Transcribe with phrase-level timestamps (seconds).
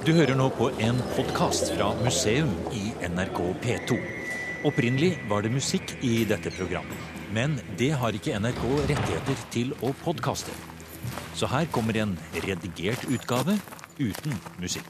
[0.00, 3.98] Du hører nå på en podkast fra museum i NRK P2.
[4.64, 6.96] Opprinnelig var det musikk i dette programmet.
[7.36, 10.54] Men det har ikke NRK rettigheter til å podkaste.
[11.36, 13.58] Så her kommer en redigert utgave
[14.00, 14.88] uten musikk.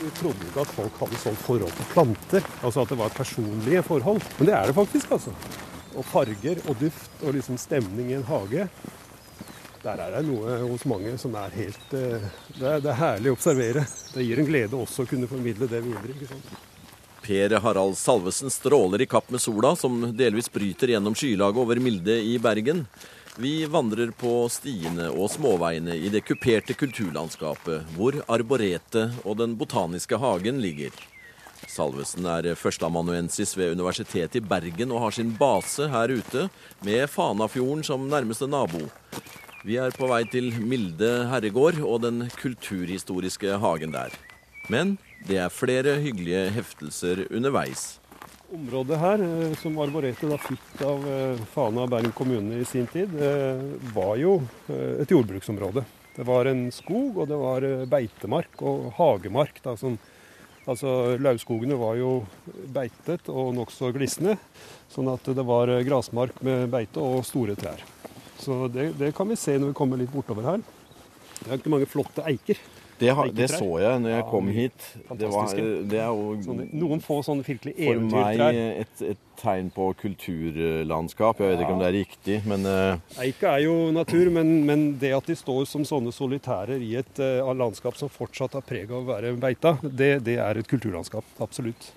[0.00, 2.50] Vi trodde ikke at folk hadde sånn forhold til planter.
[2.64, 4.26] Altså at det var personlige forhold.
[4.40, 5.36] Men det er det faktisk, altså.
[5.94, 8.66] Og farger og duft og liksom stemning i en hage.
[9.82, 12.22] Der er det noe hos mange som er helt eh,
[12.54, 13.82] Det er, det er herlig å observere.
[14.14, 16.14] Det gir en glede også å kunne formidle det videre.
[16.14, 16.52] ikke sant?
[17.22, 22.16] Per Harald Salvesen stråler i kapp med sola, som delvis bryter gjennom skylaget over Milde
[22.18, 22.84] i Bergen.
[23.38, 30.18] Vi vandrer på stiene og småveiene i det kuperte kulturlandskapet, hvor arboretet og Den botaniske
[30.18, 30.90] hagen ligger.
[31.70, 36.48] Salvesen er førsteamanuensis ved Universitetet i Bergen og har sin base her ute,
[36.82, 38.82] med Fanafjorden som nærmeste nabo.
[39.62, 44.10] Vi er på vei til Milde herregård og den kulturhistoriske hagen der.
[44.66, 44.96] Men
[45.28, 48.00] det er flere hyggelige heftelser underveis.
[48.52, 52.90] Området her, eh, som Arboretet da fikk av eh, Fana og Bergen kommune i sin
[52.90, 53.62] tid, eh,
[53.94, 54.34] var jo
[54.66, 55.86] et jordbruksområde.
[56.18, 59.62] Det var en skog, og det var beitemark og hagemark.
[59.62, 59.94] Da, som,
[60.66, 62.18] altså Lauvskogene var jo
[62.66, 64.36] beitet og nokså glisne,
[64.90, 67.86] sånn at det var grasmark med beite og store trær.
[68.42, 70.62] Så det, det kan vi se når vi kommer litt bortover her.
[71.42, 72.58] Det er ikke mange flotte eiker.
[73.02, 74.84] Det, har, det så jeg når jeg Ja, kom hit.
[75.18, 75.54] Det, var,
[75.90, 78.42] det er jo Sånne, noen få sånne virkelig for meg
[78.84, 81.40] et, et tegn på kulturlandskap.
[81.42, 83.18] Jeg vet ikke om det er riktig, men uh...
[83.24, 87.22] Eika er jo natur, men, men det at de står som sånne solitærer i et
[87.22, 91.26] uh, landskap som fortsatt har preg av å være beita, det, det er et kulturlandskap.
[91.42, 91.90] Absolutt.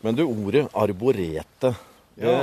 [0.00, 1.74] Men du, ordet arborete
[2.18, 2.36] Ja,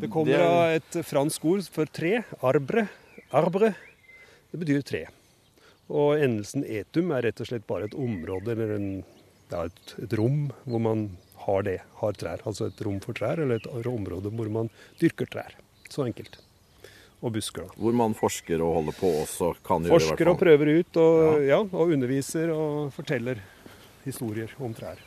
[0.00, 2.22] Det kommer av et fransk ord for tre.
[2.42, 2.88] Arbre.
[3.30, 3.74] Arbre.
[4.50, 5.02] Det betyr tre.
[5.92, 8.88] Og endelsen etum er rett og slett bare et område eller en,
[9.52, 11.06] ja, et, et rom hvor man
[11.44, 11.78] har det.
[12.00, 12.42] Har trær.
[12.48, 14.72] Altså et rom for trær, eller et område hvor man
[15.02, 15.56] dyrker trær.
[15.92, 16.40] Så enkelt.
[17.24, 17.78] Og busker, da.
[17.80, 21.60] Hvor man forsker og holder på også kan gjøre Forsker og prøver ut, og, ja.
[21.62, 23.40] og underviser og forteller
[24.04, 25.00] historier om trær.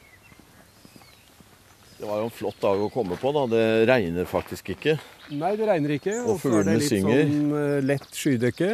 [1.97, 3.31] Det var jo en flott dag å komme på.
[3.33, 3.45] da.
[3.49, 4.97] Det regner faktisk ikke.
[5.33, 6.19] Nei, det regner ikke.
[6.29, 7.23] Og så er det litt synger.
[7.25, 8.69] sånn eh, lett skydekke.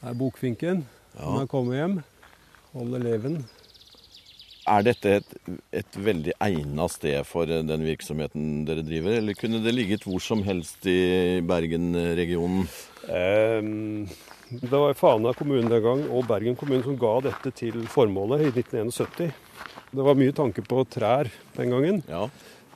[0.00, 0.82] Det er bokfinken.
[1.14, 1.20] Ja.
[1.20, 2.00] Når man kommer hjem.
[2.74, 3.38] Holder leven.
[4.66, 5.32] Er dette et,
[5.76, 10.22] et veldig egnet sted for eh, den virksomheten dere driver, eller kunne det ligget hvor
[10.24, 12.64] som helst i Bergen-regionen?
[13.12, 14.08] Ehm,
[14.50, 18.52] det var Fana kommune den gang og Bergen kommune som ga dette til formålet i
[18.56, 19.43] 1971.
[19.94, 22.00] Det var mye tanke på trær den gangen.
[22.10, 22.26] Ja.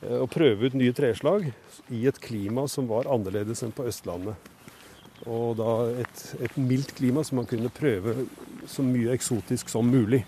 [0.03, 1.49] eh, Å prøve ut nye treslag
[1.91, 4.37] i et klima som var annerledes enn på Østlandet.
[5.27, 8.15] Og da et, et mildt klima som man kunne prøve
[8.71, 10.23] så mye eksotisk som mulig.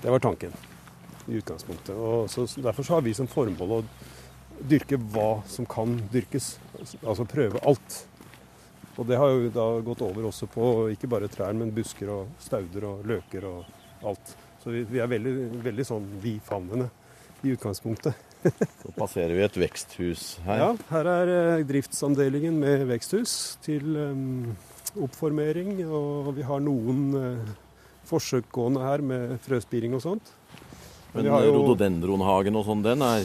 [0.00, 0.54] Det var tanken
[1.26, 1.96] i utgangspunktet.
[1.96, 3.82] Og så, derfor så har vi som formål å
[4.70, 6.54] dyrke hva som kan dyrkes.
[7.02, 8.04] Altså prøve alt.
[8.94, 12.30] Og det har jo da gått over også på ikke bare trær, men busker og
[12.38, 14.36] stauder og løker og alt.
[14.64, 15.32] Så vi, vi er veldig,
[15.64, 16.86] veldig sånn vi-favnende
[17.44, 18.16] i utgangspunktet.
[18.82, 20.62] Så passerer vi et veksthus her.
[20.62, 21.32] Ja, her er
[21.68, 24.56] driftsandelingen driftsavdelingen med veksthus til um,
[25.04, 25.76] oppformering.
[25.84, 27.52] Og vi har noen uh,
[28.08, 30.32] forsøk gående her med frøspiring og sånt.
[31.14, 33.24] Men Men jo- rododendronhagen og sånn, den er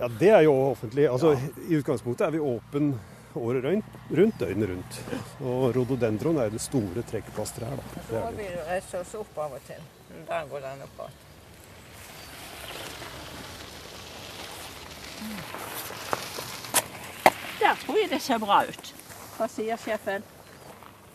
[0.00, 1.06] Ja, det er jo offentlig.
[1.10, 1.34] Altså,
[1.68, 2.94] I utgangspunktet er vi åpen
[3.36, 5.00] året rundt, rundt døgnet rundt.
[5.40, 7.76] Og rododendron er det store trekkplasteret her.
[7.76, 7.82] Da.
[7.94, 8.38] Det Så er må det.
[8.38, 9.80] vi reise oss opp av og til.
[10.28, 11.18] Der går den opp igjen.
[17.60, 18.94] Der tror jeg det ser bra ut.
[19.36, 20.24] Hva sier sjefen?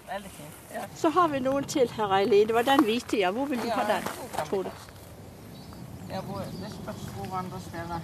[0.07, 0.59] Veldig fint.
[0.73, 0.85] Ja.
[0.95, 2.47] Så har vi noen til her, Eileen.
[2.47, 3.31] Det var den hvite, ja.
[3.31, 4.07] Hvor vil du ha den,
[4.49, 4.71] tror du?
[6.09, 7.99] Ja, hvor, det spørs hvor andre steder.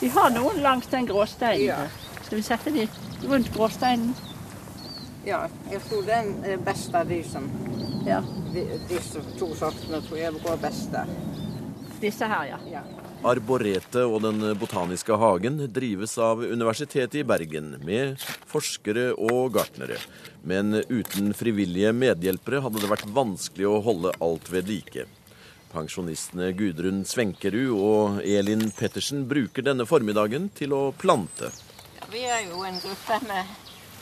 [0.00, 1.64] Vi har noen langs den gråsteinen.
[1.64, 1.78] Ja.
[2.22, 2.88] Skal vi sette de
[3.28, 4.12] rundt gråsteinen?
[5.26, 5.40] Ja,
[5.72, 7.48] jeg tror den er best av de som
[8.06, 8.22] Ja.
[8.54, 11.10] de, Disse to sortene tror jeg går best der.
[12.00, 12.58] Disse her, ja.
[12.70, 12.82] Ja.
[13.28, 19.98] Arboretet og Den botaniske hagen drives av Universitetet i Bergen, med forskere og gartnere.
[20.40, 25.04] Men uten frivillige medhjelpere hadde det vært vanskelig å holde alt ved like.
[25.70, 31.52] Pensjonistene Gudrun Svenkerud og Elin Pettersen bruker denne formiddagen til å plante.
[32.00, 33.52] Ja, Vi er jo en gruppe med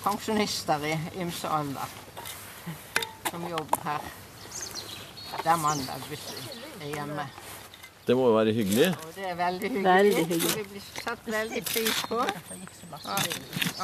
[0.05, 2.07] pensjonister i ymse alder
[3.31, 4.09] som jobber her.
[5.43, 6.27] Det er mandag hvis
[6.81, 7.27] vi er hjemme.
[8.09, 8.89] Det må jo være hyggelig.
[9.05, 9.85] Og det er veldig hyggelig.
[9.85, 10.57] Veldig hyggelig.
[10.57, 13.27] Vi blir satt veldig pris på av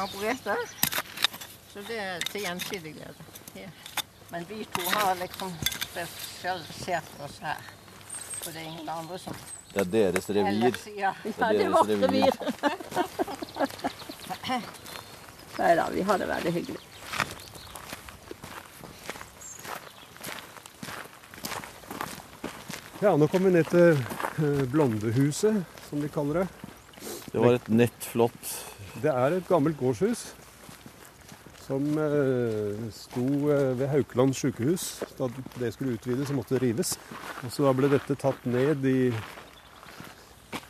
[0.01, 0.73] arboretet.
[1.73, 3.27] Så det er til gjensidig glede.
[3.55, 3.69] Ja.
[4.31, 7.61] Men vi to har liksom spesialisert oss her.
[8.41, 9.37] For det er ingen andre som
[9.75, 10.47] Det er deres revir.
[10.49, 11.13] ellers ja.
[11.23, 12.07] Det er det deres revir.
[12.07, 12.33] revir.
[15.59, 16.81] Nei da, vi har det veldig hyggelig.
[23.03, 23.97] Ja, nå kommer vi ned til
[24.39, 25.57] eh, Blondehuset,
[25.89, 26.45] som de kaller det.
[27.27, 28.51] Det var et nett, flott
[29.03, 30.29] Det er et gammelt gårdshus
[31.65, 34.85] som eh, sto eh, ved Haukeland sykehus.
[35.17, 35.27] Da
[35.59, 36.93] det skulle utvides, så måtte det rives.
[37.43, 39.09] Og så da ble dette tatt ned i,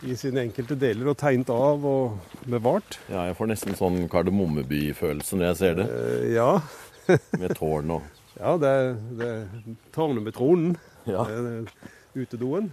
[0.10, 2.98] i sine enkelte deler og tegnet av og bevart.
[3.06, 5.88] Ja, jeg får nesten sånn Kardemommeby-følelse når jeg ser det.
[6.34, 6.50] Ja.
[7.38, 8.10] Med tårn og
[8.42, 8.90] ja, det er,
[9.22, 10.74] det er tårnet med tronen.
[11.06, 11.28] Ja.
[11.30, 12.72] Det er utedoen.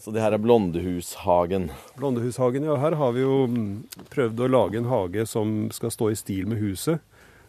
[0.00, 1.68] Så det her er Blondehushagen.
[1.96, 2.76] Blondehushagen, ja.
[2.82, 3.68] Her har vi jo mm,
[4.10, 7.02] prøvd å lage en hage som skal stå i stil med huset.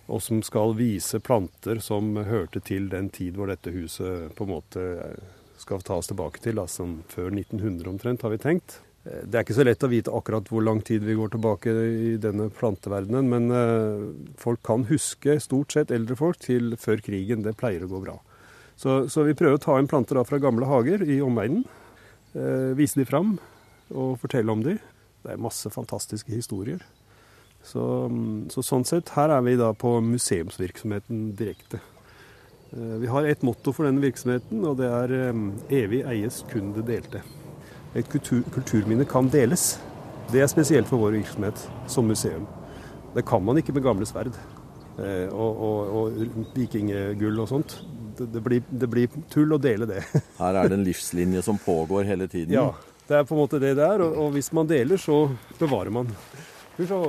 [0.06, 4.52] Og som skal vise planter som hørte til den tid hvor dette huset på en
[4.54, 4.84] måte
[5.58, 6.62] skal tas tilbake til.
[6.62, 8.78] Altså før 1900 omtrent, har vi tenkt.
[9.06, 11.74] Eh, Det er ikke så lett å vite akkurat hvor lang tid vi går tilbake
[12.14, 14.06] i denne planteverdenen, men eh,
[14.38, 17.42] folk kan huske, stort sett eldre folk, til før krigen.
[17.42, 18.20] Det pleier å gå bra.
[18.76, 21.64] Så, så vi prøver å ta inn planter fra gamle hager i omegnen.
[22.36, 23.38] Eh, vise de fram
[23.94, 24.76] og fortelle om de.
[25.24, 26.84] Det er masse fantastiske historier.
[27.66, 27.82] Så,
[28.12, 31.80] mm, så sånn sett, her er vi da på museumsvirksomheten direkte.
[32.76, 36.74] Eh, Vi har et motto for denne virksomheten, og det er eh, 'evig eies kun
[36.74, 37.24] det delte'.
[37.96, 39.80] Et kultur, kulturminne kan deles.
[40.32, 42.46] Det er spesielt for vår virksomhet som museum.
[43.16, 44.34] Det kan man ikke med gamle sverd
[45.00, 46.12] eh, og, og, og
[46.56, 47.78] vikinggull og sånt.
[48.18, 50.04] Det, blir, det blir tull å dele det.
[50.42, 52.54] Her er det en livslinje som pågår hele tiden.
[52.56, 52.70] Ja,
[53.10, 54.04] det er på en måte det det er.
[54.06, 55.26] Og, og hvis man deler, så
[55.60, 56.10] bevarer man.
[56.76, 57.02] Skal vi se.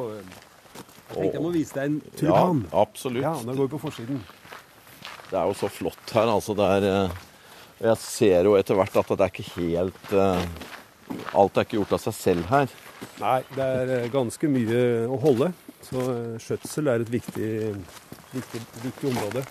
[1.06, 2.64] Jeg tenkte jeg må vise deg en tulipan.
[2.66, 3.22] Ja, absolutt.
[3.24, 4.18] Ja, nå går på forsiden.
[5.30, 6.28] Det er jo så flott her.
[6.32, 6.88] altså det er...
[6.90, 7.22] eh,
[7.86, 10.44] Jeg ser jo etter hvert at det er ikke helt eh,
[11.38, 12.70] Alt er ikke gjort av seg selv her.
[13.20, 14.80] Nei, det er eh, ganske mye
[15.12, 15.50] å holde.
[15.86, 16.02] Så
[16.42, 17.50] skjøtsel er et viktig,
[18.32, 19.44] viktig, viktig område.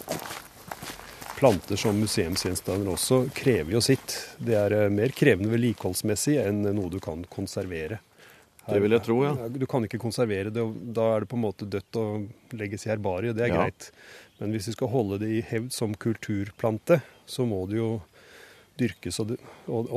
[1.36, 4.14] Planter som museumsgjenstander også krever jo sitt.
[4.40, 8.00] Det er eh, mer krevende vedlikeholdsmessig enn noe du kan konservere.
[8.66, 9.34] Det vil jeg tro, ja.
[9.54, 12.88] Du kan ikke konservere det, og da er det på en måte dødt og legges
[12.88, 13.36] i herbariet.
[13.38, 13.60] Det er Ja.
[13.66, 13.92] greit.
[14.40, 18.02] Men hvis vi skal holde det i hevd som kulturplante, så må det jo
[18.76, 19.38] dyrkes og,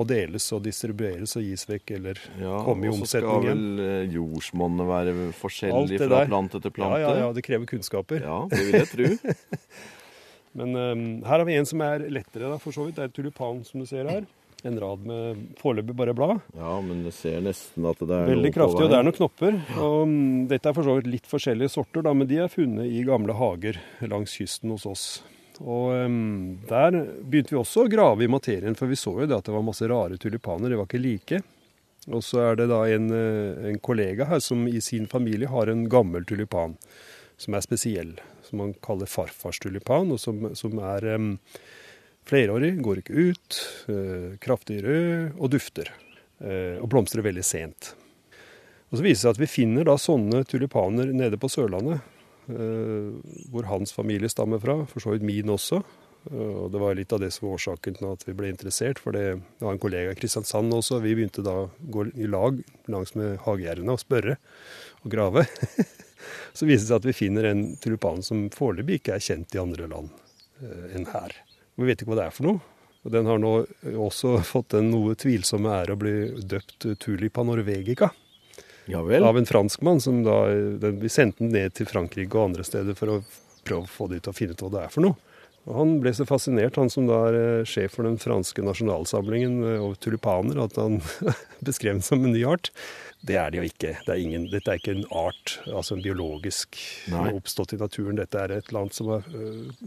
[0.06, 3.81] deles og distribueres og gis vekk eller Ja, komme i og så skal omsetning vel
[3.87, 7.00] eh, jordsmonnet være forskjellig fra plante til plante?
[7.00, 8.20] Ja, ja, ja, det krever kunnskaper.
[8.23, 9.32] Ja, det vil jeg tro.
[10.58, 12.99] Men um, her har vi en som er lettere, da, for så vidt.
[12.99, 14.26] Det er tulipan, som du ser her.
[14.66, 16.40] En rad med foreløpig bare blad.
[16.58, 19.58] Ja, men du ser nesten at det er Veldig kraftig, og det er noen knopper.
[19.78, 20.14] Og um,
[20.50, 23.37] dette er for så vidt litt forskjellige sorter, da, men de er funnet i gamle
[23.38, 23.78] hager
[24.10, 25.05] langs kysten hos oss.
[25.62, 29.38] Og um, der begynte vi også å grave i materien, for vi så jo det
[29.38, 30.75] at det var masse rare tulipaner.
[30.75, 31.40] De var ikke like.
[32.08, 35.69] Og så er det da en, eh, en kollega her som i sin familie har
[35.69, 36.76] en gammel tulipan
[37.37, 38.14] som er spesiell.
[38.49, 41.31] Som man kaller farfars tulipan, og som, som er um,
[42.29, 43.62] flerårig, går ikke ut,
[43.93, 45.93] uh, kraftig rød og dufter.
[46.41, 47.93] Uh, og blomstrer veldig sent.
[48.89, 52.00] Og Så viser det seg at vi finner da sånne tulipaner nede på Sørlandet,
[52.49, 53.15] uh,
[53.53, 55.83] hvor hans familie stammer fra, for så vidt min også.
[56.29, 58.99] Og Det var litt av det som var årsaken til at vi ble interessert.
[59.00, 61.00] For det var en kollega i Kristiansand også.
[61.05, 62.59] Vi begynte da å gå i lag
[62.90, 64.37] langs med hagegjerdene og spørre
[65.05, 65.47] og grave.
[66.52, 69.62] Så viser det seg at vi finner en tulipan som foreløpig ikke er kjent i
[69.62, 70.10] andre land
[70.62, 71.37] eh, enn her.
[71.78, 72.62] Vi vet ikke hva det er for noe.
[73.06, 73.52] Og den har nå
[73.94, 76.14] også fått den noe tvilsomme ære å bli
[76.50, 78.10] døpt Tulipa norvegica
[78.90, 79.25] Ja vel.
[79.25, 80.00] av en franskmann.
[80.02, 80.46] som da,
[80.82, 83.22] den, Vi sendte den ned til Frankrike og andre steder for å
[83.64, 85.16] prøve å få de til å finne ut hva det er for noe.
[85.68, 89.58] Og Han ble så fascinert, han som da er eh, sjef for den franske nasjonalsamlingen
[89.60, 91.02] og over tulipaner, at han
[91.68, 92.70] beskrev den som en ny art.
[93.28, 93.92] Det er det jo ikke.
[94.06, 96.78] Det er ingen, dette er ikke en art, altså en biologisk
[97.12, 97.26] Nei.
[97.34, 98.16] oppstått i naturen.
[98.20, 99.28] Dette er et land som er,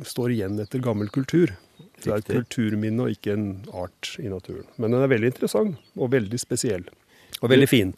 [0.05, 1.55] står igjen etter gammel kultur.
[2.01, 3.47] Det er et kulturminne og ikke en
[3.77, 4.67] art i naturen.
[4.75, 6.85] Men den er veldig interessant og veldig spesiell.
[7.41, 7.95] Og veldig fin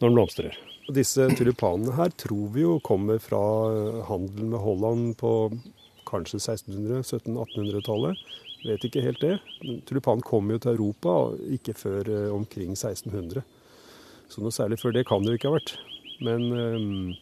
[0.00, 0.60] når den blomstrer.
[0.88, 3.40] Og disse tulipanene her tror vi jo kommer fra
[4.08, 5.32] handelen med Holland på
[6.10, 8.26] kanskje 1600-, 1700-1800-tallet.
[8.66, 9.38] Vet ikke helt det.
[9.88, 11.16] Tulipanen kom jo til Europa
[11.56, 13.46] ikke før øh, omkring 1600.
[14.30, 15.74] Så noe særlig før det kan det jo ikke ha vært.
[16.20, 17.14] Men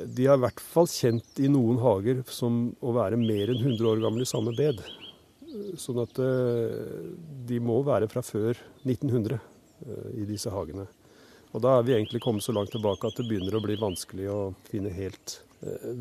[0.00, 3.88] de er i hvert fall kjent i noen hager som å være mer enn 100
[3.90, 4.80] år gamle i samme bed.
[5.80, 7.12] Sånn at øh,
[7.48, 10.88] de må være fra før 1900 øh, i disse hagene.
[11.52, 14.30] Og da er vi egentlig kommet så langt tilbake at det begynner å bli vanskelig
[14.32, 15.51] å finne helt Eh,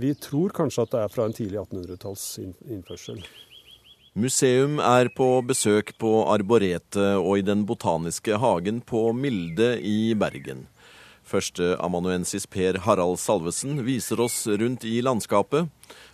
[0.02, 3.22] vi tror kanskje at det er fra en tidlig 1800-talls innførsel.
[4.18, 10.66] Museum er på besøk på Arboretet og i Den botaniske hagen på Milde i Bergen.
[11.24, 15.70] Førsteamanuensis Per Harald Salvesen viser oss rundt i landskapet.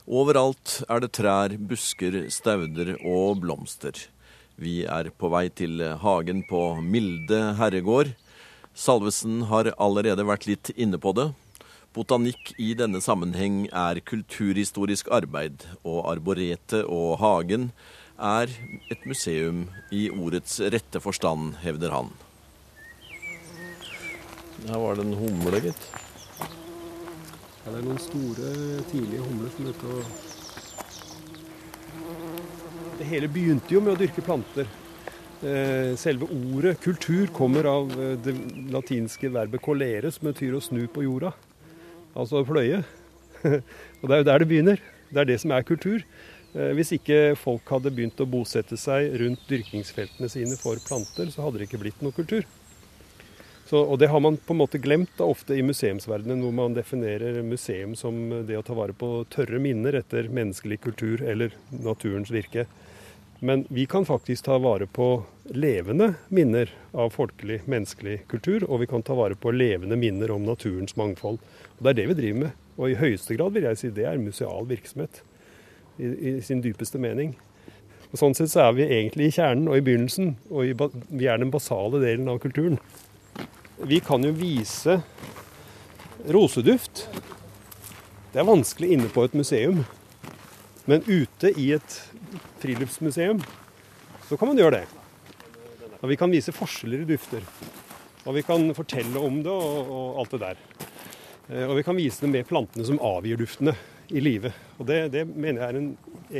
[0.06, 3.98] Overalt er det trær, busker, stauder og blomster.
[4.62, 8.13] Vi er på vei til hagen på Milde herregård.
[8.77, 11.32] Salvesen har allerede vært litt inne på det.
[11.96, 17.72] Botanikk i denne sammenheng er kulturhistorisk arbeid, og arboretet og hagen
[18.17, 18.51] er
[18.91, 22.12] et museum i ordets rette forstand, hevder han.
[24.67, 25.84] Her var det en humle, gitt.
[26.41, 28.51] Ja, det er noen store,
[28.91, 30.03] tidlige humler som er ute og
[32.98, 34.65] Det hele begynte jo med å dyrke planter.
[35.46, 38.34] Eh, selve ordet kultur kommer av eh, det
[38.74, 41.29] latinske verbet 'colere', som betyr å snu på jorda.
[42.17, 42.81] Altså fløye.
[44.01, 44.81] og det er jo der det begynner.
[45.12, 46.01] Det er det som er kultur.
[46.57, 51.45] Eh, hvis ikke folk hadde begynt å bosette seg rundt dyrkingsfeltene sine for planter, så
[51.45, 52.47] hadde det ikke blitt noe kultur.
[53.67, 56.75] Så, og det har man på en måte glemt da, ofte i museumsverdenen, hvor man
[56.77, 58.15] definerer museum som
[58.47, 62.63] det å ta vare på tørre minner etter menneskelig kultur eller naturens virke.
[63.39, 68.88] Men vi kan faktisk ta vare på levende minner av folkelig, menneskelig kultur, og vi
[68.89, 71.38] kan ta vare på levende minner om naturens mangfold.
[71.77, 72.63] Og Det er det vi driver med.
[72.77, 75.22] Og i høyeste grad vil jeg si det er museal virksomhet
[76.00, 77.36] i, i sin dypeste mening.
[78.12, 80.74] Og Sånn sett så er vi egentlig i kjernen og i begynnelsen, og i,
[81.10, 82.79] vi er den basale delen av kulturen.
[83.86, 85.01] Vi kan jo vise
[86.34, 87.06] roseduft.
[88.34, 89.84] Det er vanskelig inne på et museum.
[90.89, 92.00] Men ute i et
[92.62, 93.41] friluftsmuseum
[94.27, 94.86] så kan man gjøre det.
[96.01, 97.46] Og vi kan vise forskjeller i dufter.
[98.27, 100.60] Og vi kan fortelle om det og, og alt det der.
[101.48, 103.74] Eh, og vi kan vise det med plantene som avgir duftene
[104.12, 104.55] i livet.
[104.77, 105.91] Og det, det mener jeg er en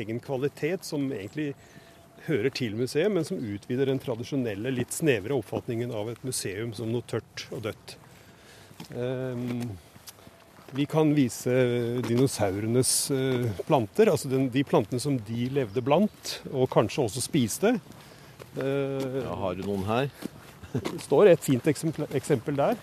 [0.04, 1.54] egen kvalitet som egentlig
[2.28, 6.92] hører til museet, men som utvider den tradisjonelle, litt snevre oppfatningen av et museum som
[6.92, 7.96] noe tørt og dødt.
[8.94, 9.70] Ehm,
[10.72, 11.52] vi kan vise
[12.08, 17.78] dinosaurenes eh, planter, altså de plantene som de levde blant, og kanskje også spiste.
[18.60, 20.12] Eh, ja, har du noen her?
[20.74, 22.76] Det står et fint eksempel der,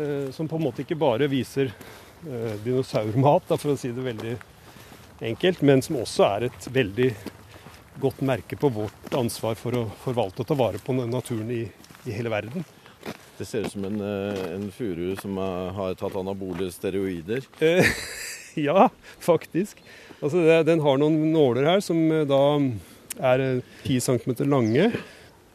[0.00, 1.74] eh, som på en måte ikke bare viser
[2.64, 4.32] dinosaurmat, for å si det veldig
[5.28, 7.10] enkelt, men som også er et veldig
[8.00, 11.62] godt merke på vårt ansvar for å forvalte og ta vare på naturen i,
[12.08, 12.64] i hele verden.
[13.38, 17.44] Det ser ut som en, eh, en furu som har tatt anabole steroider.
[17.60, 17.84] Eh,
[18.68, 18.88] ja,
[19.20, 19.82] faktisk.
[20.22, 22.40] Altså, det, den har noen nåler her som eh, da
[23.20, 23.44] er
[23.84, 24.90] 10 cm lange.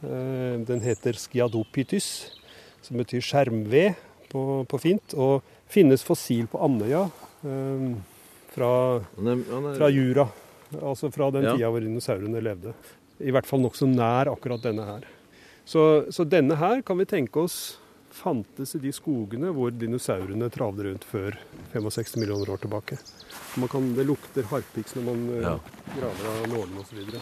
[0.01, 2.05] Den heter skiadopytys,
[2.81, 3.99] som betyr skjermved
[4.31, 5.13] på, på fint.
[5.13, 7.03] Og finnes fossil på Andøya
[8.55, 8.71] fra,
[9.77, 10.25] fra Jura.
[10.81, 11.53] Altså fra den ja.
[11.53, 12.73] tida hvor dinosaurene levde.
[13.21, 15.05] I hvert fall nokså nær akkurat denne her.
[15.71, 17.77] Så, så, denne her kan vi tenke oss
[18.11, 21.37] fantes i de skogene hvor dinosaurene travde rundt før
[21.71, 22.97] 65 millioner år tilbake.
[23.71, 25.53] Kan, det lukter harpiks når man eh, ja.
[25.93, 27.15] graver av nålene osv.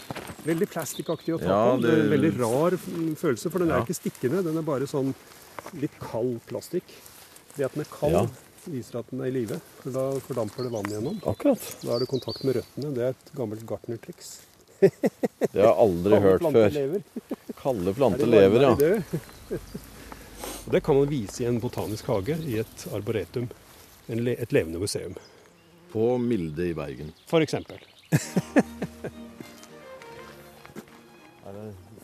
[0.48, 1.78] Veldig plastikkaktig å ta ja, på.
[1.78, 1.86] Det...
[1.86, 4.42] det er en veldig rar følelse, for den er ikke stikkende.
[4.50, 5.14] Den er bare sånn
[5.78, 6.90] litt kald plastikk.
[7.54, 9.62] Det at den er kald, viser at den er i live.
[9.84, 11.22] For da fordamper det vann igjennom.
[11.22, 11.70] Akkurat.
[11.86, 12.94] Da er det kontakt med røttene.
[12.98, 14.40] Det er et gammelt gartnertriks.
[15.52, 16.70] det har jeg aldri hørt før.
[16.74, 17.02] Lever.
[17.60, 18.72] Kalle planter lever, ja.
[20.66, 23.48] Og det kan man vise i en botanisk hage, i et arboretum.
[24.08, 25.14] Et levende museum.
[25.92, 27.12] På Milde i Bergen.
[27.30, 27.80] For eksempel.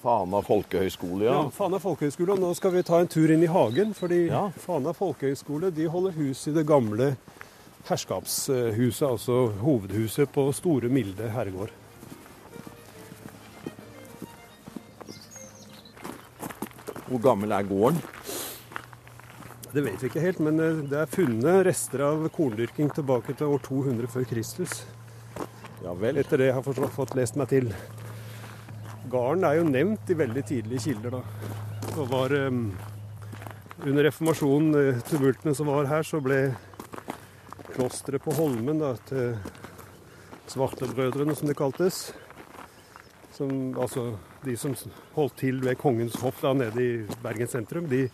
[0.03, 1.33] Fana folkehøgskole, ja.
[1.33, 1.51] ja.
[1.51, 2.37] Fana folkehøgskole.
[2.37, 3.95] Og nå skal vi ta en tur inn i hagen.
[3.97, 4.45] Fordi ja.
[4.67, 7.15] Fana folkehøgskole de holder hus i det gamle
[7.89, 11.75] herskapshuset, altså hovedhuset på Store Milde herregård.
[17.07, 18.01] Hvor gammel er gården?
[19.71, 23.53] Det vet vi ikke helt, men eh, det er funnet rester av korndyrking tilbake til
[23.55, 24.81] år 200 før Kristus.
[25.85, 26.19] Ja vel.
[26.19, 27.71] Etter det jeg har fått lest meg til.
[29.13, 31.51] Garden er jo nevnt i veldig tidlige kilder, da.
[31.97, 32.71] Og var um,
[33.85, 36.41] Under reformasjonen, eh, tumultene som var her, så ble
[37.75, 39.37] klosteret på Holmen da, til
[40.49, 42.01] Svartebrødrene, som det kaltes.
[43.37, 44.15] Som, altså
[44.47, 44.75] de som
[45.17, 47.89] holdt til ved Kongens hoff da, nede i Bergen sentrum.
[47.91, 48.07] De,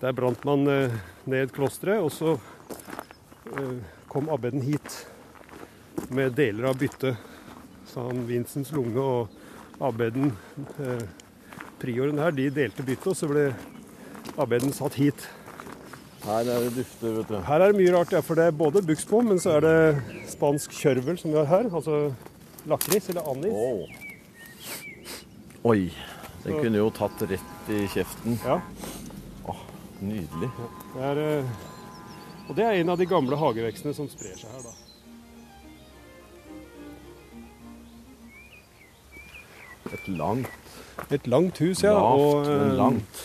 [0.00, 3.76] der brant man uh, ned klosteret, og så uh,
[4.10, 5.02] kom abbeden hit
[6.10, 7.18] med deler av byttet.
[7.90, 10.30] Så han Vincents lunge og abbeden,
[10.78, 11.02] eh,
[11.80, 13.48] prioren her, de delte byttet, og så ble
[14.38, 15.24] abbeden satt hit.
[16.22, 17.38] Her er det dufter, vet du.
[17.46, 20.28] Her er det mye rart, ja, for det er både buksbom, men så er det
[20.30, 21.70] spansk kjørvel som vi har her.
[21.72, 22.12] Altså
[22.68, 23.56] lakris eller anis.
[23.56, 24.09] Åh.
[25.64, 25.92] Oi.
[26.42, 28.38] Den Så- kunne jo tatt rett i kjeften.
[28.44, 28.60] Ja,
[30.00, 30.48] Nydelig.
[30.94, 31.44] det er, eh,
[32.48, 34.72] og det er en av de gamle hagevekstene som sprer seg her, da.
[39.92, 40.46] Et langt,
[41.10, 41.92] Et langt hus, ja.
[41.92, 43.20] lavt, og, men eh, langt.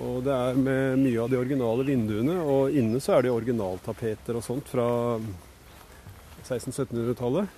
[0.00, 2.36] Og det er med mye av de originale vinduene.
[2.44, 5.18] Og inne så er det originaltapeter og sånt fra
[6.44, 7.48] 1600-1700-tallet.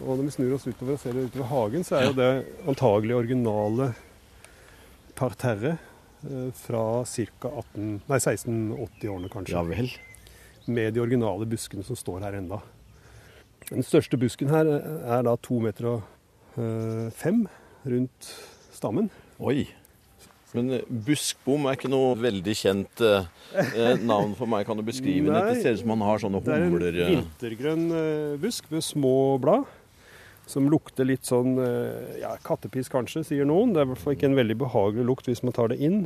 [0.00, 2.30] Og når vi snur oss utover og ser utover hagen, så er jo det
[2.68, 3.90] antagelig originale
[5.18, 5.76] parterret
[6.24, 7.52] eh, fra ca.
[8.08, 9.56] 1680-årene, kanskje.
[9.56, 9.90] Ja vel.
[10.70, 12.60] Med de originale buskene som står her enda.
[13.70, 17.44] Den største busken her er da to meter og eh, fem
[17.84, 18.32] rundt
[18.74, 19.10] stammen.
[19.40, 19.66] Oi.
[20.56, 23.28] Men eh, buskbom er ikke noe veldig kjent eh,
[23.60, 24.64] eh, navn for meg.
[24.68, 25.36] Kan du beskrive den?
[25.52, 27.12] Det ser ut som man har sånne Det er en humler eh.
[27.14, 29.68] vintergrønn eh, busk med små blad.
[30.50, 33.70] Som lukter litt sånn eh, ja, kattepiss kanskje, sier noen.
[33.74, 36.04] Det er i hvert fall ikke en veldig behagelig lukt hvis man tar det inn.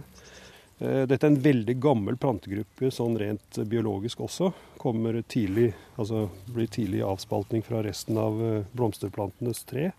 [0.78, 4.50] Eh, Dette er en veldig gammel plantegruppe sånn rent biologisk også.
[4.80, 9.90] Kommer tidlig, altså blir tidlig avspaltning fra resten av eh, blomsterplantenes tre.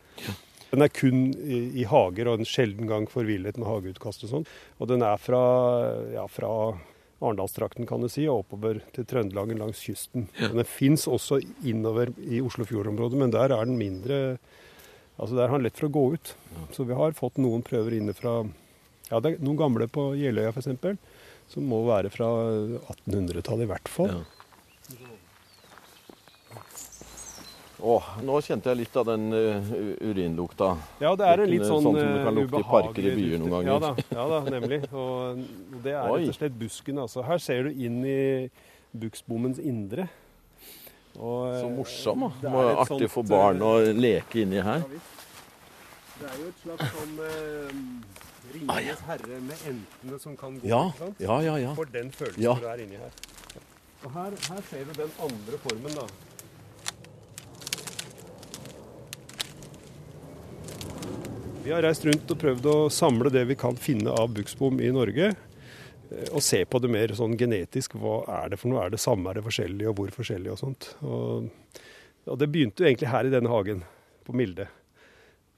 [0.71, 4.49] Den er kun i, i hager og en sjelden gang forvillet med hageutkast og sånn.
[4.77, 5.41] Og den er fra,
[6.13, 6.51] ja, fra
[7.23, 10.27] Arendalstrakten kan du si, og oppover til Trøndelagen langs kysten.
[10.39, 10.49] Ja.
[10.51, 14.37] Den fins også innover i Oslofjordområdet, men der er den mindre
[15.15, 16.33] Altså Der har den lett for å gå ut.
[16.75, 18.41] Så vi har fått noen prøver inne fra
[19.07, 20.97] Ja, det er noen gamle på Jeløya f.eks.
[21.47, 22.27] Som må være fra
[22.97, 24.11] 1800-tallet i hvert fall.
[24.11, 24.34] Ja.
[27.83, 29.71] Åh, nå kjente jeg litt av den uh,
[30.07, 30.69] urinlukta.
[31.03, 33.07] Ja, det er en litt Litt sånn sånn som du kan eh, lukte i parker
[33.09, 33.67] i byer noen ganger.
[33.67, 34.79] Ja da, ja da nemlig.
[34.95, 35.41] Og
[35.83, 36.21] det er Oi.
[36.21, 37.01] rett og slett busken.
[37.03, 37.25] Altså.
[37.27, 38.19] Her ser du inn i
[38.95, 40.07] buksbommens indre.
[41.15, 42.23] Og, Så eh, morsom.
[42.25, 42.31] da.
[42.41, 44.83] det er være artig sånt, for barn å leke inni her.
[44.87, 45.03] ja.
[46.15, 50.63] Det er jo et slags sånn uh, Ringenes herre med entene som kan gå.
[50.63, 51.17] Ah, Ja, ikke sant?
[51.25, 51.55] ja, ja.
[51.59, 51.73] ja.
[51.75, 52.53] For den følelsen Ja.
[52.55, 53.11] du er inni her.
[54.05, 56.05] Og her, her ser du den andre formen, da.
[61.65, 64.91] Vi har reist rundt og prøvd å samle det vi kan finne av buksbom i
[64.93, 65.31] Norge.
[66.11, 67.95] eh, Og se på det mer sånn genetisk.
[67.97, 68.83] Hva er det for noe?
[68.85, 70.95] Er det samme, er det forskjellig, og hvor forskjellig og sånt.
[71.01, 71.49] Og,
[72.27, 73.81] og det begynte jo egentlig her i denne hagen,
[74.25, 74.67] på Milde.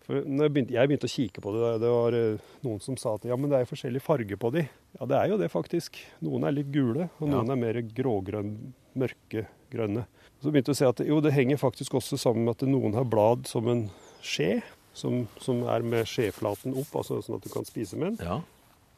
[0.07, 2.95] For når jeg, begynte, jeg begynte å kikke på det, det var eh, noen som
[2.95, 4.63] sa at ja, men det er forskjellig farge på de.
[4.95, 5.99] Ja, det er jo det faktisk.
[6.23, 8.55] Noen er litt gule, og noen er mer grågrønn,
[8.95, 10.07] mørkegrønne.
[10.39, 12.95] Så begynte jeg å se at jo, det henger faktisk også sammen med at noen
[12.95, 13.89] har blad som en
[14.23, 14.61] skje,
[14.97, 18.41] som, som er med skjeflaten opp, altså sånn at du kan spise med den, ja.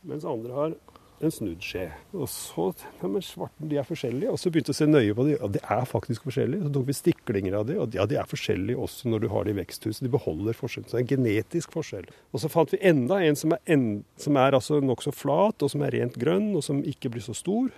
[0.07, 0.77] mens andre har
[1.19, 1.89] en snudd skje.
[2.15, 2.69] Og så
[3.01, 4.31] ja, men svarten, de er forskjellige.
[4.31, 6.63] Og så begynte jeg å se nøye på de, og de er faktisk forskjellige.
[6.65, 9.47] Så tok vi stiklinger av de, og ja, de er forskjellige også når du har
[9.47, 10.05] dem i veksthuset.
[10.05, 10.87] De beholder forskjellen.
[10.89, 12.07] Så det er en genetisk forskjell.
[12.31, 13.87] Og så fant vi enda en som er, en,
[14.19, 17.35] som er altså nokså flat, og som er rent grønn, og som ikke blir så
[17.37, 17.73] stor.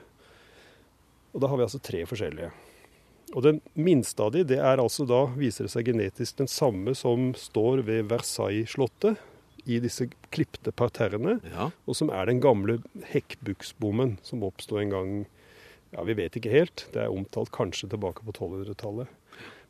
[1.31, 2.51] Og da har vi altså tre forskjellige.
[3.31, 6.93] Og den minste av de, det er altså da, viser det seg genetisk den samme
[6.97, 9.21] som står ved Versailles-slottet
[9.69, 11.67] i disse klipte parterrene ja.
[11.85, 12.79] og som er den gamle
[13.11, 15.11] hekkbuksbommen som oppsto en gang
[15.91, 16.85] Ja, vi vet ikke helt.
[16.93, 19.09] Det er omtalt kanskje tilbake på 1200-tallet.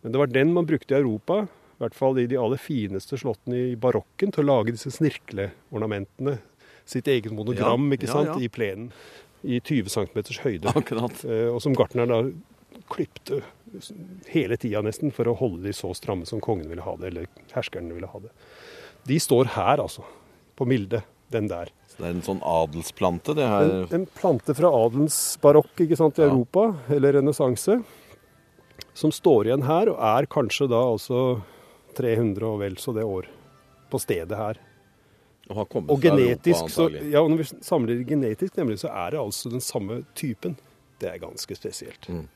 [0.04, 3.18] Men det var den man brukte i Europa, i hvert fall i de aller fineste
[3.18, 6.36] slottene i barokken, til å lage disse snirkleornamentene.
[6.86, 8.92] Sitt eget monogram, Ja, ikke sant, i plenen.
[9.42, 10.76] I 20 cm høyde.
[10.78, 11.26] Akkurat.
[11.26, 12.22] Eh, Og som gartneren da
[12.92, 13.42] klipte
[14.32, 17.28] hele tida nesten for å holde de så stramme som kongen ville ha det, eller
[17.56, 18.32] herskerne ville ha det.
[19.08, 20.04] De står her, altså.
[20.56, 21.04] På Milde.
[21.32, 21.70] Den der.
[21.88, 23.70] Så det er en sånn adelsplante, det her.
[23.72, 26.28] En, en plante fra adelens barokk ikke sant, i Ja.
[26.28, 27.78] Europa, eller renessanse,
[28.94, 31.22] som står igjen her, og er kanskje da altså
[31.96, 33.30] 300 og vel så det år
[33.92, 34.60] på stedet her.
[35.48, 38.92] Og har kommet Og genetisk, Europa, så, ja, og når vi samler genetisk, nemlig, så
[38.92, 40.60] er det altså den samme typen.
[41.00, 42.12] Det er ganske spesielt.
[42.12, 42.28] Mm.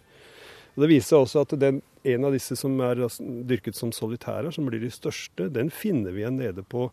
[0.76, 3.00] Og Det viser også at den, en av disse som er
[3.48, 6.90] dyrket som solitærer, som blir de største, den finner vi igjen nede på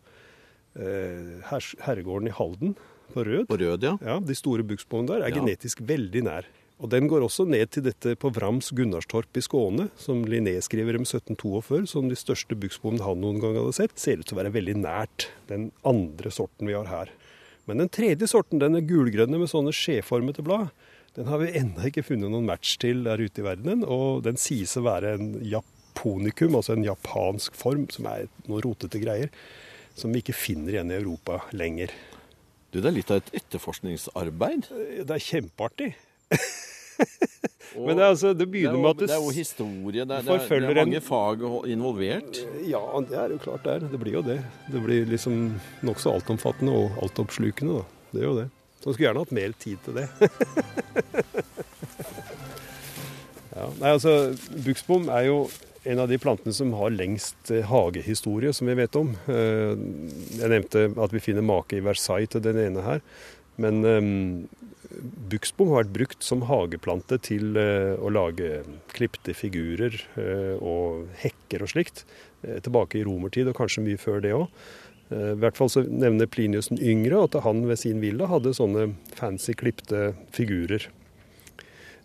[0.79, 2.75] eh, her, herregården i Halden,
[3.13, 3.45] på Rød.
[3.51, 3.97] På rød, ja.
[4.01, 5.35] Ja, De store buksbommene der er Ja.
[5.37, 6.45] genetisk veldig nær.
[6.81, 10.97] Og den går også ned til dette på Vrams Gunnarstorp i Skåne, som Linné skriver
[10.97, 13.93] om 1742, som de største buksbommene han noen gang hadde sett.
[13.99, 17.09] Ser ut til å være veldig nært den andre sorten vi har her.
[17.67, 20.71] Men den tredje sorten, den er gulgrønne med sånne skjeformete blad,
[21.15, 23.83] den har vi ennå ikke funnet noen match til der ute i verdenen.
[23.85, 29.01] Og den sies å være en japonicum, altså en japansk form, som er noen rotete
[29.03, 29.29] greier,
[29.93, 31.93] som vi ikke finner igjen i Europa lenger.
[32.73, 34.71] Du, Det er litt av et etterforskningsarbeid.
[35.05, 35.91] Det er kjempeartig.
[37.73, 40.33] Men det, er altså, det begynner med at det er jo historie, det er, det
[40.33, 41.41] er, det er en- mange fag
[41.73, 42.41] involvert.
[42.69, 43.85] Ja, det er jo klart det er.
[43.93, 44.35] Det blir jo det.
[44.69, 45.39] Det blir liksom
[45.85, 48.09] nokså altomfattende og altoppslukende, da.
[48.13, 48.45] Det er jo det.
[48.83, 50.07] Så jeg skulle gjerne hatt mer tid til det.
[53.55, 54.15] ja, nei, altså,
[54.65, 55.37] Buksbom er jo
[55.87, 59.13] en av de plantene som har lengst eh, hagehistorie, som vi vet om.
[59.31, 59.73] Eh,
[60.39, 63.01] Jeg nevnte at vi finner make i Versailles til den ene her.
[63.61, 64.47] Men um,
[65.29, 68.63] buksbom har vært brukt som hageplante til eh, å lage
[68.95, 72.03] klipte figurer eh, og hekker og slikt.
[72.43, 74.47] eh, tilbake i romertid, og kanskje mye før det òg.
[75.13, 78.89] I hvert fall så nevner Plinius den yngre at han ved sin villa hadde sånne
[79.17, 80.87] fancy klipte figurer.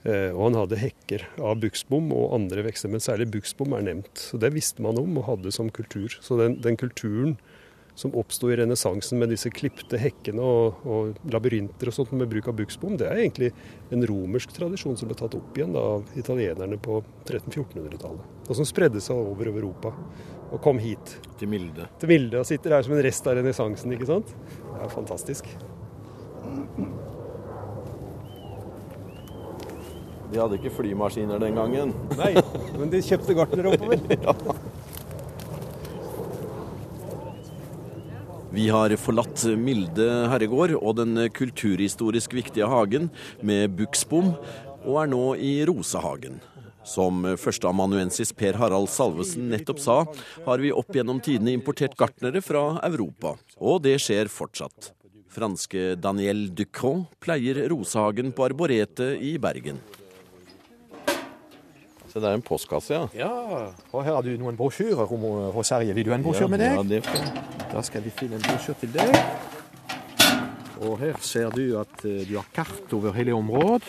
[0.05, 4.13] Eh, Og han hadde hekker av buksbom og andre vekster, men særlig buksbom er nevnt.
[4.31, 6.09] Så Det visste man om og hadde som kultur.
[6.21, 7.39] Så den, den kulturen
[7.99, 12.47] som oppsto i renessansen med disse klipte hekkene og, og labyrinter og sånt med bruk
[12.47, 13.49] av buksbom, det er egentlig
[13.91, 18.37] en romersk tradisjon som ble tatt opp igjen da, av italienerne på 1300-1400-tallet.
[18.47, 19.91] Og som spredde seg over Europa
[20.49, 21.89] og kom hit Til Milde.
[21.99, 24.31] til Milde, og sitter her som en rest av renessansen, ikke sant?
[24.63, 25.51] Det er fantastisk.
[30.29, 31.95] De hadde ikke flymaskiner den gangen.
[32.15, 32.35] Nei,
[32.79, 34.59] men de kjøpte gartnere oppover.
[38.51, 43.11] Vi har forlatt Milde herregård og den kulturhistorisk viktige hagen
[43.45, 44.31] med buksbom,
[44.89, 46.39] og er nå i Rosehagen.
[46.89, 49.99] Som førsteamanuensis Per Harald Salvesen nettopp sa,
[50.47, 53.35] har vi opp gjennom tidene importert gartnere fra Europa.
[53.61, 54.95] Og det skjer fortsatt.
[55.29, 59.83] Franske Daniel Ducron pleier Rosehagen på Arboretet i Bergen.
[62.09, 63.05] Så det er en postkasse, ja.
[63.13, 65.13] Ja, og her har du noen brosjyrer
[65.53, 65.93] Rosarie.
[65.93, 66.81] Vil du ha en brosjyre med deg?
[66.81, 69.15] Ja, det får Da skal vi finne en brosjyr til deg.
[70.87, 73.89] Og her ser du at eh, du har kart over hele området.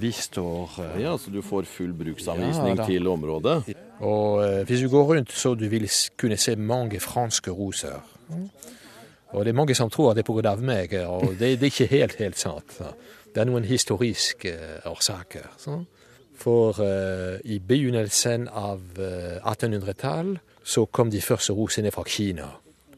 [0.00, 3.74] Vi står eh, Ja, så du får full bruksanvisning Ja, til området.
[4.00, 8.00] Og eh, hvis du går rundt, så du vil kunne se mange franske roser.
[9.34, 10.54] Og det er mange som tror at det er pga.
[10.62, 12.78] meg, og det, det er ikke helt, helt sant.
[13.34, 14.54] Det er noen historiske
[14.86, 15.50] årsaker.
[16.38, 16.78] For
[17.44, 22.48] i begynnelsen av eh, 1800-tall så kom de første rosene fra Kina.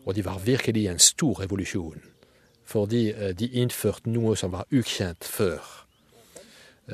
[0.07, 2.03] Og de var virkelig en stor revolusjon.
[2.65, 5.63] Fordi eh, de innførte noe som var ukjent før.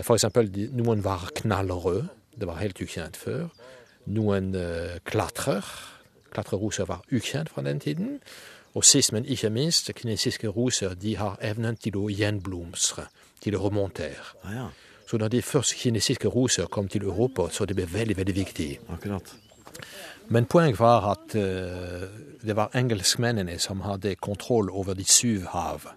[0.01, 2.07] For eksempel, noen var knallrøde.
[2.41, 3.51] Det var helt ukjent før.
[4.09, 5.67] Noen uh, klatrer.
[6.33, 8.17] Klatreroser var ukjent fra den tiden.
[8.75, 13.05] Og sist, men ikke minst, kinesiske roser de har evnen til å gjenblomstre,
[13.45, 14.25] til å remontere.
[14.43, 14.67] Ah, ja,
[15.07, 18.79] Så når de første kinesiske roser kom til Europa, så det ble veldig, veldig viktig.
[18.89, 19.35] akkurat.
[20.29, 22.09] Men poenget var at eh,
[22.43, 25.89] det var engelskmennene som hadde kontroll over de syv hav.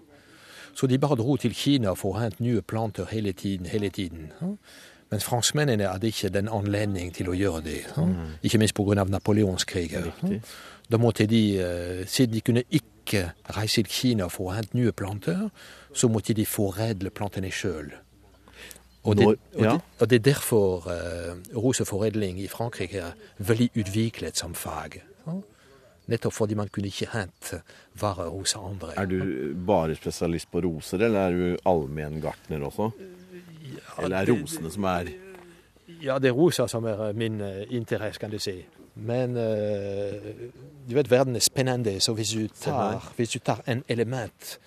[0.74, 3.66] Så de bare dro til Kina for å hente nye planter hele tiden.
[3.66, 4.30] hele tiden.
[5.10, 7.80] Men franskmennene hadde ikke den anledning til å gjøre det.
[8.42, 9.04] Ikke minst pga.
[9.04, 10.12] napoleonskrigen.
[10.90, 14.92] Da måtte de, eh, Siden de kunne ikke reise til Kina for å hente nye
[14.92, 15.50] planter,
[15.94, 17.92] så måtte de foredle plantene sjøl.
[19.06, 19.72] Og, det- og, ja.
[19.72, 25.02] det- og det er derfor uh, roseforedling i Frankrike er veldig utviklet som fag.
[25.26, 25.32] ja.
[26.06, 27.58] Nettopp fordi man kunne ikke hente
[27.98, 28.92] varer hos andre.
[28.96, 32.90] Er du bare spesialist på roser, eller er du allmenngartner også?
[34.02, 35.08] Eller er rosene som er
[36.02, 38.54] Ja, det er roser som er eh, min eh, interesse, kan du si.
[38.94, 40.30] Men eh,
[40.88, 44.58] du vet, verden er spennende, så hvis du tar, hvis du tar en element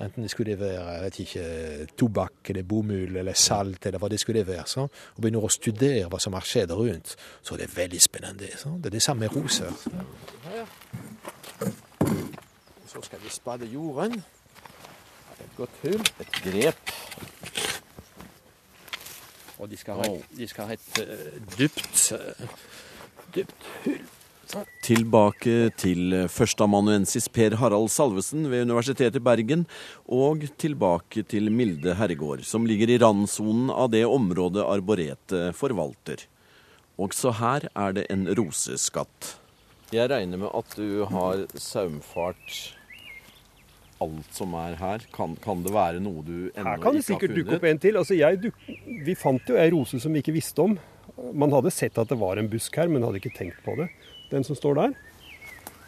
[0.00, 1.42] Enten det skulle være jeg vet ikke,
[1.98, 6.08] tobakk eller bomull eller salt eller hva det skulle være, så, og begynner å studere
[6.10, 8.50] hva som har skjedd rundt, så er det veldig spennende.
[8.58, 8.74] Så.
[8.82, 9.70] Det er det samme med roser.
[12.90, 13.02] Så.
[13.02, 14.18] skal vi spade jorden.
[15.44, 16.02] Et godt hull.
[16.20, 16.90] et grep?
[19.58, 22.18] Og de skal ha de skal ha et uh, dypt, uh,
[23.34, 24.23] dypt hull.
[24.84, 29.64] Tilbake til førsteamanuensis Per Harald Salvesen ved Universitetet i Bergen,
[30.06, 36.26] og tilbake til Milde herregård, som ligger i randsonen av det området arboretet forvalter.
[37.00, 39.34] Også her er det en roseskatt.
[39.94, 42.74] Jeg regner med at du har saumfart
[44.02, 45.04] alt som er her.
[45.14, 47.98] Kan, kan det være noe du ennå Her kan det sikkert dukke opp en til.
[48.00, 48.52] Altså jeg
[49.06, 50.76] vi fant jo ei rose som vi ikke visste om.
[51.34, 53.88] Man hadde sett at det var en busk her, men hadde ikke tenkt på det.
[54.30, 54.94] Den som står der.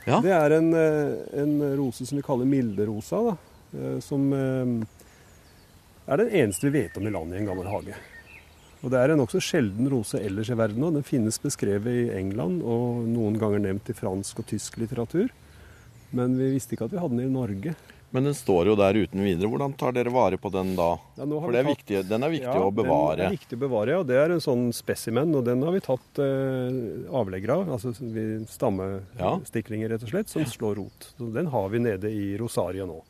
[0.07, 0.21] Ja.
[0.23, 3.23] Det er en, eh, en rose som vi kaller milderosa.
[3.31, 3.37] Da.
[3.79, 4.87] eh, Som eh,
[6.07, 7.97] er den eneste vi vet om i landet i en gammel hage.
[8.85, 10.95] Og Det er en nokså sjelden rose ellers i verden òg.
[10.95, 15.33] Den finnes beskrevet i England og noen ganger nevnt i fransk og tysk litteratur.
[16.15, 17.75] Men vi visste ikke at vi hadde den i Norge.
[18.15, 19.49] Men den står jo der uten videre.
[19.51, 20.93] Hvordan tar dere vare på den da?
[21.19, 23.17] Ja, For er tatt- viktig, den er viktig Ja, å bevare.
[23.19, 24.03] Den er viktig å bevare, ja.
[24.07, 27.69] Det er en sånn spesimen, og den har vi tatt eh, avlegger av.
[27.77, 27.93] Altså
[28.47, 31.11] stammestiklinger, rett og slett, som slår rot.
[31.19, 33.01] Så den har vi nede i Rosaria nå.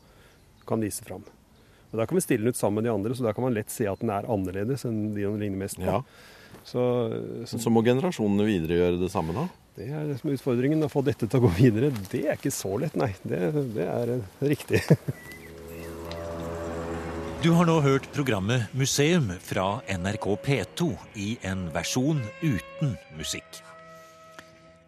[0.67, 1.23] Kan vise fram.
[1.91, 3.53] Og Da kan vi stille den ut sammen med de andre, så da kan man
[3.55, 5.85] lett se at den er annerledes enn de den ligner mest på.
[5.87, 6.01] Ja.
[6.67, 6.81] Så,
[7.47, 9.45] så så må generasjonene videre gjøre det samme, da?
[9.77, 10.85] Det er det som er utfordringen.
[10.85, 13.11] Å få dette til å gå videre, det er ikke så lett, nei.
[13.21, 13.39] Det,
[13.75, 14.79] det er eh, riktig.
[17.37, 20.89] Du har nå hørt programmet Museum fra NRK P2
[21.21, 23.61] i en versjon uten musikk.